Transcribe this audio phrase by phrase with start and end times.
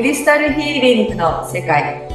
[0.00, 2.08] クリスタルヒーリングの世界。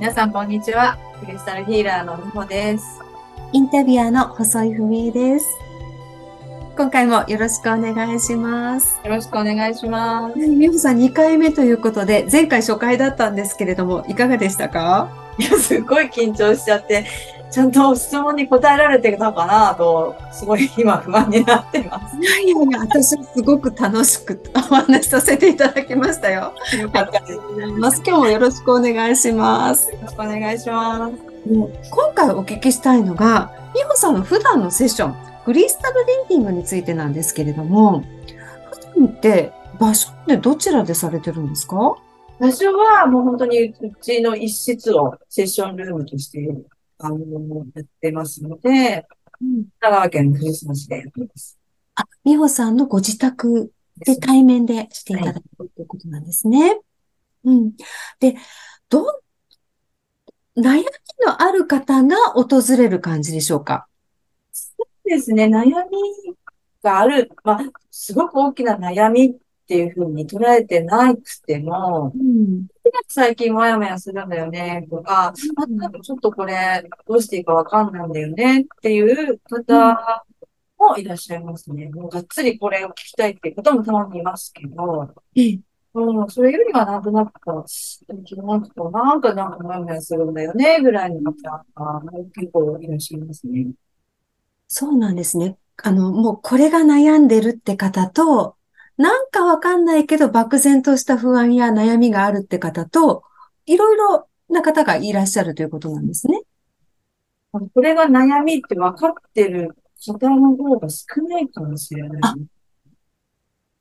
[0.00, 0.96] 皆さんこんにちは。
[1.20, 3.02] クリスタルヒーラーのみほです。
[3.52, 5.46] インタビュアーの細井文江です。
[6.74, 8.98] 今回もよろしくお願いします。
[9.04, 10.38] よろしくお願いします。
[10.38, 15.10] みほさん2回目ということで、前回初回だったんですけれども、いかがでしたか？
[15.36, 17.04] いやすごい緊張しちゃって
[17.52, 26.54] ちゃんと質問に答えられてたかなとすごい今不安になってますいやいやいや、私はすごく楽しくお話しさせていただきましたよ。
[26.80, 27.40] よかったですよ
[27.78, 29.92] ます今日もよろしくお願いします。
[30.00, 31.14] ろしくお願いします
[31.90, 38.02] 今回お聞きしたいのが、みほさんの普段のセッション、クリスタルリーディングについてなんですけれども、
[38.94, 41.96] 普段って場所ってどちらでされてるんですか？
[42.38, 46.40] 場所はもう本当にうちの一室をセッションルームとして
[47.02, 49.06] あのやってますので、
[49.38, 51.58] 神奈川県の藤沢市でやってます。
[51.96, 53.72] あ、みほさんのご自宅
[54.06, 56.80] で対面でしていただくということなんですね。
[57.44, 57.72] うん。
[58.20, 58.36] で、
[58.88, 59.06] どん、
[60.56, 60.84] 悩み
[61.26, 63.88] のある方が訪れる感じでしょうか？
[64.52, 65.72] そうですね、悩み
[66.82, 67.58] がある、まあ、
[67.90, 69.34] すごく大きな悩みっ
[69.66, 72.66] ていうふうに捉えてなくても、うん。
[73.08, 80.00] 最近もやもやするんだよね、とか、あ、なんかちょっとこれ、どうしていいかわかんないんだよねっていう方
[80.78, 81.88] もいらっしゃいますね。
[81.90, 85.60] もうがっつりこれを聞きたいっていう方もたまにいますけど、ええ、
[85.94, 92.02] うん、それよりはなんとなくこう、気なんかなんかなんかもやもやするんだよね、ぐらいの方が
[92.34, 93.72] 結構いらっしゃいますね。
[94.68, 95.58] そうなんですね。
[95.82, 98.56] あの、もうこれが悩んでるって方と、
[98.96, 103.24] なんかわかんないけど漠然とした不安や悩みがあるって方と、
[103.66, 106.40] いろいろな方がいらっしゃるということなんですね。
[107.52, 109.76] これが悩みって分かってる
[110.06, 112.20] 方の方が少ないかもしれない。
[112.22, 112.34] あ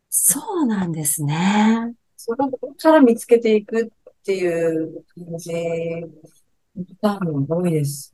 [0.09, 1.93] そうなんですね。
[2.17, 5.53] そこから見つけていくっていう感じ
[6.75, 8.13] のパターンが多いです。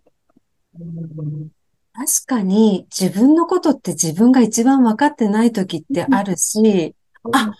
[0.80, 1.57] うん
[1.98, 6.96] 確かに自分のことって自分が一番分かってない時ってあるし、
[7.34, 7.54] あ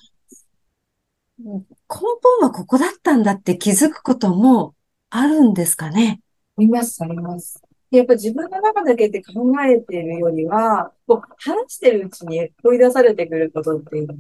[1.40, 4.76] 根本はここだったんだって気づくことも
[5.10, 6.22] あるんですかね。
[6.56, 7.60] あります、あります。
[7.90, 9.34] やっぱ自分の中だけで考
[9.64, 14.14] えているよりは、こう話してるうちに問い出されてくることっていうの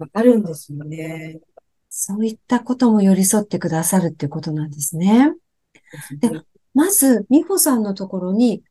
[0.00, 1.38] があるんですよね。
[1.88, 5.34] そういったことも寄り添ってくださるっていうことなんですね。
[6.18, 6.32] で
[6.74, 8.64] まず、美穂さんのところに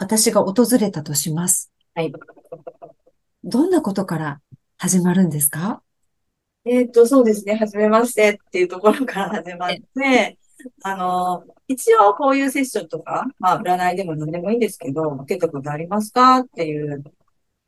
[0.00, 1.70] 私が訪れたとします。
[1.94, 2.10] はい。
[3.44, 4.40] どんなことから
[4.78, 5.82] 始まるんですか？
[6.64, 7.54] えっと、そうですね。
[7.54, 10.38] はじめましてっていうところから始まって、
[10.82, 16.38] あの、一応こういうセッションとか、まあ、占いでも何でもいいんですけど、受けたことありますか？
[16.38, 17.04] っていう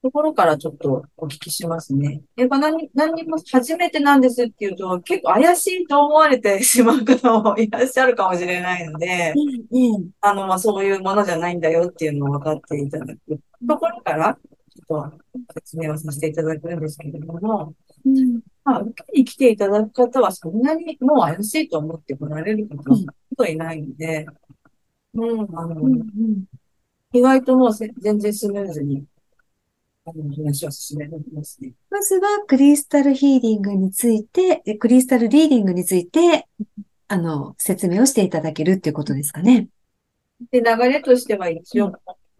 [0.03, 2.23] ところからちょっとお聞きしますね。
[2.37, 9.35] やっぱ何、何にも初めてなんですっていうと、結構怪しいと思われてしまう方もいらっしゃるかもしれないので、ええ、
[10.21, 13.19] あの、まあ、そういうものじゃないんだよっていうのを分かっていただく
[13.69, 15.19] ところから、ちょっと
[15.55, 17.75] 説明をさせていただくんですけれども、
[18.05, 18.41] うん。
[18.65, 24.27] まあ、受けに来ていただく方はそんなにもう怪しいと思って来られる方はほといないので、
[25.15, 26.45] うん、あの、うんうん。
[27.13, 29.05] 意外ともうせ全然スムーズに、
[30.05, 31.73] 話は進めますね。
[31.91, 36.49] まずはクリスタルヒーリングについて、えクリスタルリーディングについて、
[37.09, 39.69] あの、説明をしていただけるっていうことですかね。
[40.51, 41.93] で、流れとしては一応、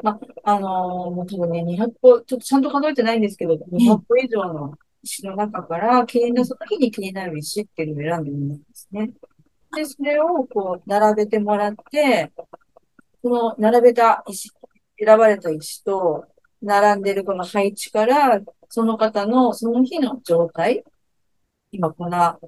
[0.03, 9.11] まあ、あのもう多分ね、200個、ちょっとちゃんと数えてないんですけど、200個以上の石の中から、気になる、その日に気になる石っていうのを選んでみるんですね。
[9.77, 12.33] で、それをこう、並べてもらって、
[13.23, 14.51] この並べた石、
[14.99, 16.25] 選ばれた石と、
[16.63, 20.85] 並んでるこの配置から、その方のその日の状態、
[21.73, 22.39] 今こんな、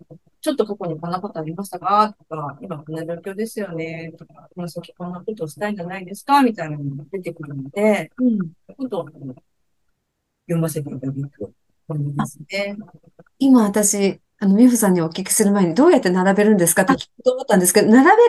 [0.41, 2.15] ちょっと過去にこんなことありましたか？
[2.29, 4.13] とか、今こんな状況ですよね？
[4.19, 6.43] とか、この先こんなことをしたいんじゃないですか？
[6.43, 8.39] みたいなのが出てくるので、うん。
[8.77, 11.53] ことを読ませていただく
[11.89, 12.77] 感じですね。
[13.39, 18.21] 今私、あの、美穂さんにお聞きする前にどうやって並べるんですかって聞こうと思ったんですけど、並べ方で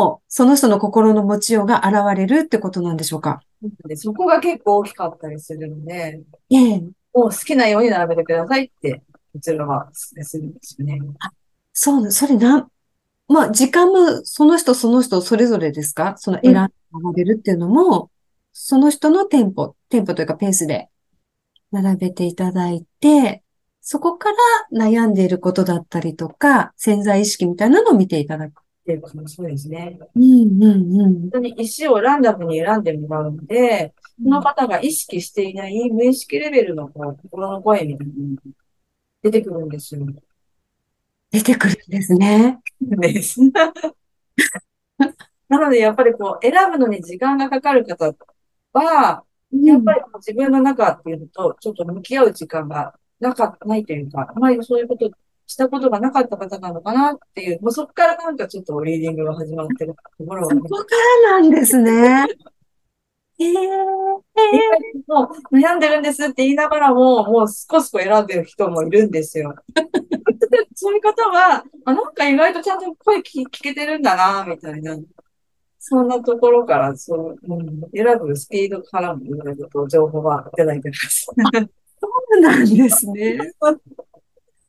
[0.00, 3.40] も、その人の心の持ちようが現れるってことなんでしょうか？
[3.86, 6.20] でそこが結構大きかったりするので、
[6.50, 6.80] ええ。
[7.14, 9.02] もう好きなように並べてくださいって、
[9.32, 11.00] こちらはするんですよね。
[11.72, 12.68] そうな、それな、
[13.28, 16.14] まあ、時間もその人その人それぞれですか？
[16.16, 18.10] その選んで並べるっていうのも、
[18.52, 20.88] その人のテンポ、テンポというかペースで
[21.72, 23.42] 並べていただいて、
[23.80, 24.30] そこか
[24.72, 29.98] ら悩んでいることだったりとか、潜在意識みたいなのを見ていただくっていうか、そうですね。
[30.14, 31.20] うん、うん、うん。
[31.20, 33.92] 本当に石をランダムに選んでもらうので、
[34.22, 38.42] その方が意識していない無意識レベルのこう心の声みたいなのが
[39.22, 40.06] 出てくるんですよ。
[41.30, 42.60] 出てくるんですね。
[42.80, 43.40] です。
[45.50, 48.14] なので、やっぱりこう、選ぶのに時間がかかる方
[48.72, 55.10] は、やっぱり自分の中っていうのと、ちょっと向き合う時間がなか、ないというか、あまりそういうこと、
[55.48, 60.84] したことがなかった方なのかなっていう、もうそこからなんかちょっとリーディングが始まってるところはね、そこか
[61.26, 62.26] らなんですね。
[63.40, 63.48] ええ
[65.06, 69.54] もう悩んでるんですって言いながらも、もう少しこう選んでる人もいるんですよ。
[70.74, 74.98] そういう方は、あ、なんか意外とちゃんと声聞聞けてるんだな、みたいな。
[75.78, 81.26] そんなところから、そう、うん、選ぶスピードからもいろいろと情報はいただいてます。
[82.00, 83.38] そうなんですね。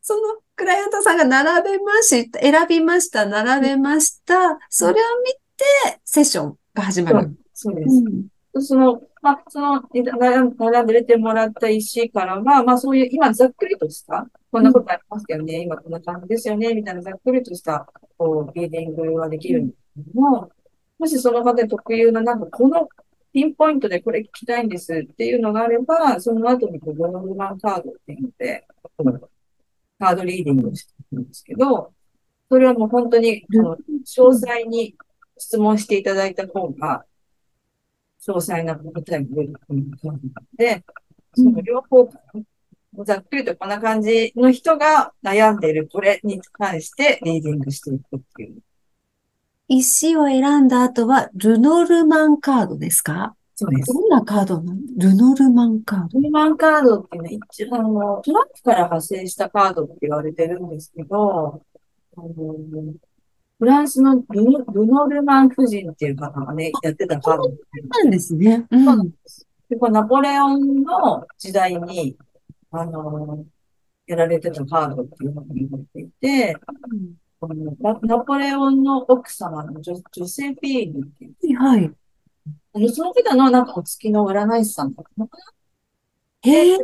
[0.09, 0.21] その
[0.56, 4.57] クライアントさんが並べました、選びました、並べました。
[4.67, 7.38] それを見て、セッションが始まる。
[7.53, 7.83] そうで
[8.56, 8.65] す。
[8.65, 17.85] その、まあ、その、並ん並んで出てもらった石からは、まあ、そういう、今ざっくりとした、こんなことありますよね、今こんな感じですよね、みたいなざっくりとした、
[18.17, 20.50] こう、リーディングはできるんですけども、
[20.97, 22.89] もしその方特有の、なんか、この
[23.31, 28.65] ピンポイントでこれ聞きたいんですっていうのがあれば、その後にこう、ゴロゴマンカードっていうので、
[30.00, 31.94] カードリーディングをしてるんですけど、
[32.50, 34.96] それはもう本当に、あの、詳細に
[35.38, 37.06] 質問していただいた方が、
[38.25, 39.54] 詳細な答えが出る
[40.04, 40.19] の
[40.57, 40.84] で、
[41.36, 42.10] その両方、
[43.06, 48.57] ざっくりとこんな感じの人が悩んでいるこれに関してリーディングしていくっていう。
[49.68, 53.36] 石を選んだ後は、ルノルマンカードですか？
[53.59, 53.94] そうです。
[53.94, 54.79] どんなカードなの？
[54.95, 56.19] ルノルマンカード。
[56.21, 61.61] ルマンカードっていうのは一応、あの、トランプから派生したカードって言われてるんですけど、
[62.15, 62.56] あの
[63.59, 68.65] フランスのルノルノルマン夫人っていう方がね、やってたカードなんですね。
[68.71, 68.85] うん。
[68.85, 69.45] そうなんです。
[69.69, 72.15] で、これナポレオンの時代に、
[72.71, 73.44] あの、
[74.07, 76.56] やられてたカードっていうのが言われていて、
[77.41, 81.91] このナナポレオンの奥様のジョジョセフィーヌっていう、はい。
[82.74, 85.38] その方のなんかお月の占い師さんだったのか
[86.44, 86.77] へえ。
[86.77, 86.83] な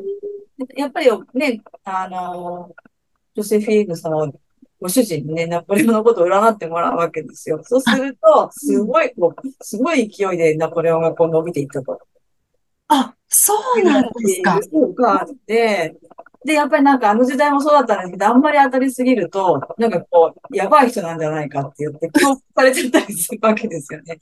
[0.75, 2.73] やっぱりね、あの、
[3.35, 4.31] ジョセフィーヌさんは
[4.79, 7.61] ご主人にね、ナポレオンのことを占ってもらうわけですよ。
[7.63, 11.99] そうすると、すごい、こう、すごい勢いでナポレオンがこう伸びていったと。
[12.87, 14.59] あ、そうなんですか。
[14.61, 15.95] そうがあって、
[16.45, 24.19] で、やっぱりなんかあの時代もそうだったんですけど、あんまり当たりすぎると、なんかこう、やばい人なんじゃないかって言って、恐怖されちゃったりするわけですよね。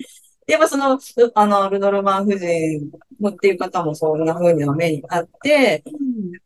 [0.47, 0.99] やっぱその、
[1.35, 5.83] あの、ルノルマン夫人もっていう方もそんな風な目にあって、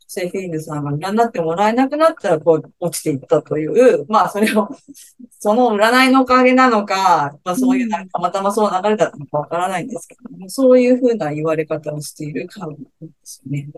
[0.07, 4.69] セイフィーヌさんが占ってもらえなくなったら、こう、落ちていったという、まあ、それを、
[5.39, 12.87] その占いのおかげなのか、まあ、そういう、たまたまそう流れだったのかわからないんですけども、そういう風な言われ方をしているカードなんで
[13.23, 13.69] すよね。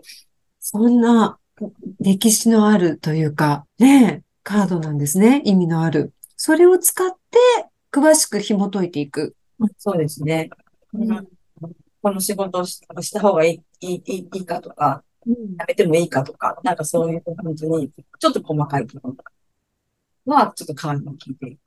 [0.60, 1.38] そんな
[2.00, 5.42] 歴史のあるというか、ね、カードなんですね。
[5.44, 6.12] 意味のある。
[6.36, 7.38] それを使って
[7.92, 9.34] 詳しく紐解いていく。
[9.76, 10.50] そうですね。
[10.92, 11.28] うん
[12.02, 15.04] この仕事をしした方がいい、いい、いかとか、
[15.58, 19.14] やめてもいいかとか、なんかそういう本当に、ちょっと細かいとこ
[20.24, 21.60] ろは、ちょっとカードを聞いていく。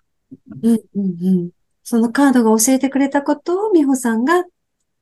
[0.64, 1.50] うんうんうん。
[1.84, 4.44] そのカードが教えてくれたことを美穂さんが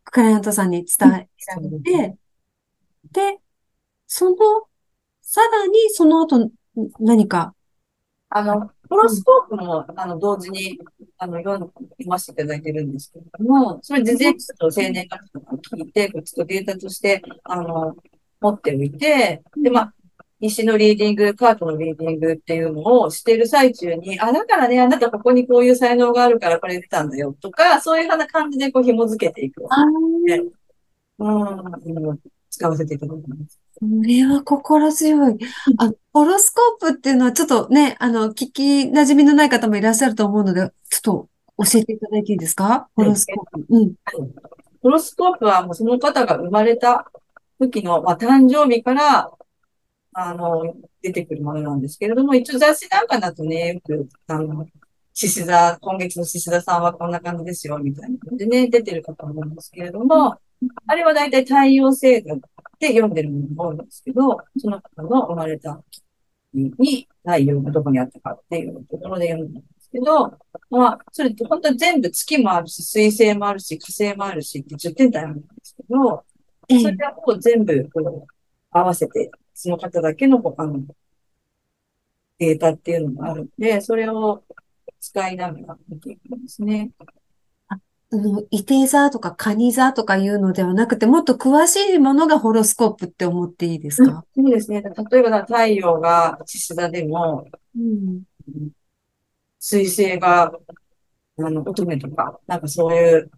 [0.03, 2.17] クライアントさんに伝えて、
[3.11, 3.39] で、
[4.07, 4.35] その、
[5.21, 6.51] さらにその後
[6.99, 7.55] 何か、
[8.29, 10.77] あの、ホロスコープも、あの、同時に、
[11.17, 11.71] あの、読
[12.05, 17.95] ませていただいてるんですけれども、それ事前と生年月日とかを聞いて、こっちとデータとして、あの、
[18.41, 19.93] 持っておいて、で、まあ、
[20.41, 29.63] 石のリーディング、カートのリーディングっていうのをしている最中に、あ、だからね、あなたここにこういう才能があるからこれ出たんだよとか、そういうような感じでこう紐付けていく。
[29.69, 29.85] あ
[31.19, 32.19] うん、
[32.49, 33.60] 使わせていただいてます。
[33.81, 35.39] これは心強い。
[35.79, 42.89] あ、ホロスコープっていうのはちょっとね、あの、聞き馴染みのない方もいらっしゃると思うので、ちょっと教えていただいていいですか？
[42.95, 43.65] ホロスコープ。
[43.69, 43.93] うん。
[44.83, 47.11] ホロスコープはもうその方が生まれた
[47.59, 49.31] 時の、まあ、誕生日から、
[50.13, 54.67] あの、出てくるものなんですけれども、一応雑誌なんかだとね、よく、あの、
[55.13, 60.37] 獅子座、今月の獅子座さんはこんな感じですよ、みたいな感じでね、出てるかと思うんですけれども、
[60.85, 62.35] あれは大体太陽星座
[62.81, 65.81] で読んでるものが多いんですけど、その方の生まれた
[66.51, 70.31] 日に太陽がどこにあったかっていうところで読んでるんですけど、
[70.71, 76.23] まあ、それって本当に全部月もあるし、水星もあるし、火星もあるしって10点体あるんですけど、
[76.67, 78.33] えそれはこう全部こう
[78.71, 80.81] 合わせて、その方だけのあの
[82.39, 84.43] データっていうのがあるんで、それを
[84.99, 86.89] 使いながら見ていくんですね。
[88.13, 94.25] あの、伊手座とか蟹座とかいうのではなくて、もっと詳しいものがホロスコープって思っていいですか？
[94.35, 94.81] そうですね。
[94.81, 98.23] 例えば太陽が獅子座でも、うん。
[99.59, 100.51] 水星が、
[101.37, 103.31] あの、乙女とか、なんかそういう、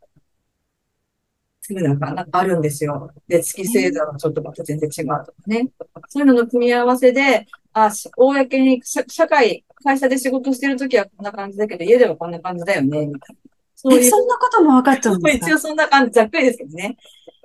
[1.61, 3.11] そういうのがなんかあるんですよ。
[3.27, 5.69] で、月星座はちょっとまた全然違うとかね。
[6.09, 13.42] そういうのの組み合わせで、あ、公に、社社会、会社で仕事してるときはこんな感じだけど、家ではこんな感じだよね、みたいな。
[13.83, 15.45] そうえ、いう、そんなことも分かっちゃうんですか？
[15.47, 16.97] 一応そんな感じ、ざっくりですけどね。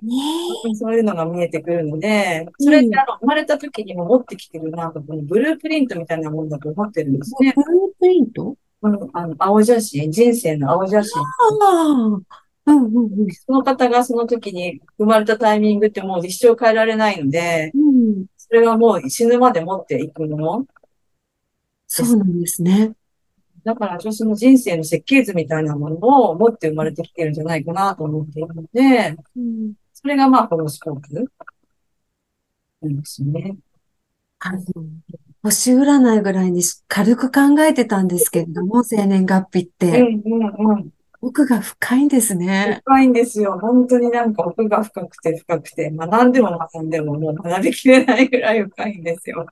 [0.02, 0.12] ね
[0.76, 7.52] そういうのが見えてくるので、それってあの、生まれた時にも持ってきてる、なんかこのブループリントみたいなもんだと思ってるんですね。
[7.56, 8.54] ブループリント？
[8.80, 11.20] この、あの、青写真、人生の青写真。
[11.20, 11.24] あ
[12.30, 12.38] あ。
[12.66, 13.32] うんうんうん。
[13.32, 18.26] その方がその時に生まれたタイミングってもう一生変えられないので、うん。
[18.36, 20.66] それはもう死ぬまで持っていくもの。
[21.88, 22.92] そうなんですね。
[23.64, 29.72] だから、私の人生の設計図みたいなものを持って生まれてきてるんじゃないかなと思っているので、うん。
[29.92, 33.56] それがまあ、ホロスコープなんですよね。
[34.40, 34.62] あの、
[35.42, 40.90] 星占いぐらいに軽く考えてたんですけれども、生年月日っうて、んうんうん。
[41.20, 42.80] 奥が深いんですね。
[42.84, 43.58] 深いんですよ。
[43.58, 49.46] 本当になんか奥が深くて深くて、学んでも学んでももう学びきれないぐらい深いんですよ。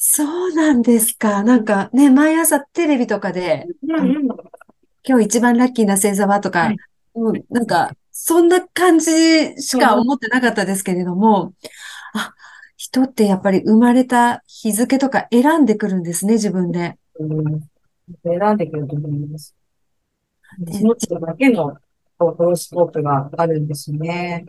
[0.00, 1.42] そうなんですか。
[1.42, 4.28] なんかね、毎朝テレビとかで、うんうん。
[5.04, 6.76] 今日一番ラッキーな星座はとかはい、
[7.16, 9.10] うん、なんか、そんな感じ
[9.60, 11.52] しか思ってなかったですけれども、
[12.14, 12.32] あ、
[12.76, 16.96] 人ってやっぱり生まれた日付とか選んでくるんですね、自分で。
[17.18, 17.60] うん
[18.24, 19.54] 選んでくると思います。
[20.58, 21.76] でその人だけの
[22.18, 24.46] ホロスコープがあるんですよね。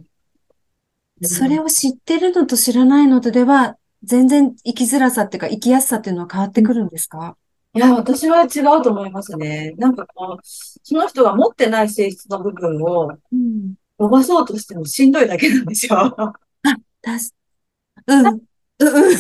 [1.22, 7.36] それを知ってるのと知らないのとでは、全然生きづらさっていうか、生きやすさっていうのは変わってくるんですか？
[7.74, 9.74] いや、私は違うと思いますね。
[9.78, 13.76] なんかこう、その人が持ってない性質の部分をうん。
[14.00, 16.16] 伸ばそうとしてもしんどいだけなんですよ。
[17.02, 17.34] たし、
[18.08, 18.40] うん、うん、
[18.80, 19.16] うん。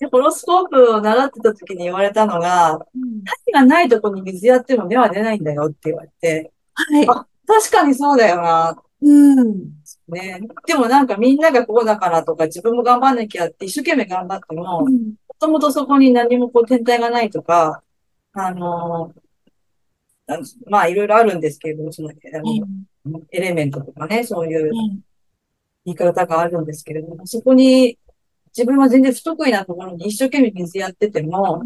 [0.00, 2.84] でホロスコープを習ってた時に言われたのが、
[3.46, 7.06] 火がないとこに水やっても芽は出ないんだよって言われて、はい。
[7.08, 9.72] あ確かにそうだよな、うん。
[10.08, 10.40] ね。
[10.66, 17.82] でもなんかみんながこうだからとか自分も頑張んなきゃって一生懸命頑張っても、もうんともとそこに何もこう天体がないとか、
[18.32, 19.12] あの
[20.26, 22.12] あのまあいろいろあるんですけれども、その、あ
[23.08, 24.70] のエレメントとかね、そういう
[25.84, 27.98] 言い方があるんですけれども、そこに
[28.56, 31.62] 自分は全然不得意なところに一生懸命水やってても、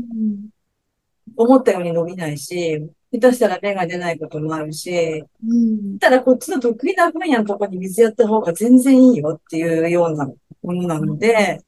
[1.37, 5.99] 思ったように伸びないし、下手したら芽が出ないこともあるし、うん。
[5.99, 10.27] ただこっちの得意な分野のところに水やった方が全然いいよっていうような
[10.63, 11.63] ものなので、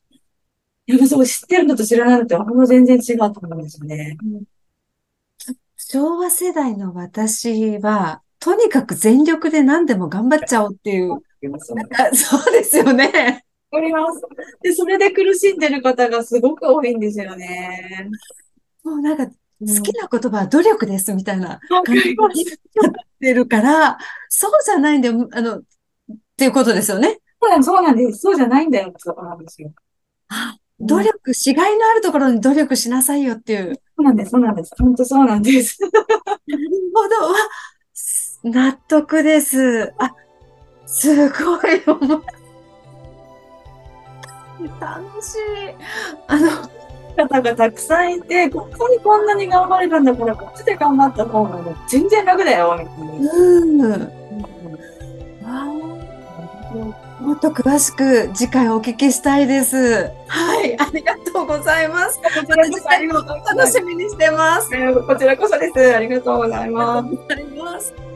[0.87, 4.17] やっぱそう知ってるのと知らないのってほんと全然違うと思うんですよね。
[5.77, 11.21] 昭和世代の私は、とにかく全力で何でも頑張っちゃおうっていう。
[11.61, 11.75] そ
[12.49, 13.45] うですよね。
[13.71, 14.21] わかります。
[14.63, 18.09] で、それで苦しんでる方がすごく多いんですよね。
[18.83, 22.39] もうなんか、好きな言葉は努力ですみたいな感じります。
[22.39, 23.99] になってるから、
[24.29, 25.29] そうじゃないんだよ。
[25.33, 25.63] あの、っ
[26.37, 27.21] ていうことですよね。
[27.43, 28.21] そうなんそうなんです。
[28.21, 29.73] そうじゃないんだよってところなんですよ。
[30.81, 33.75] 努力、しがいのあるところに努力しなさいよっていう。
[33.75, 34.31] そうなんです。
[34.31, 34.75] そうなんです。
[34.79, 35.79] 本当そうなんです。
[35.83, 35.93] なる
[36.95, 37.33] ほど。
[37.33, 37.39] わ、
[38.45, 39.93] 納得です。
[39.99, 40.15] あ、
[40.87, 41.83] すごい。
[44.81, 45.41] 楽しい。
[46.27, 46.80] あの、
[47.11, 53.21] 方がたくさんいて、ここにこんなに頑張れたんだから、こっちで頑張った方がもう全然楽だよ、みたい
[53.89, 54.11] な。
[57.21, 60.11] もっと詳しく次回お聞きしたいです。
[60.27, 62.19] はい、ありがとうございます。
[62.19, 64.71] こちらこそ楽しみにしてます。
[65.07, 65.97] こちらこそです。
[65.97, 67.03] ありがとうございま
[67.81, 67.93] す。
[67.93, 68.10] はい